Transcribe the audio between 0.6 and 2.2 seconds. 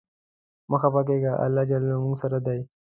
مه خپه کیږه، الله ج له مونږ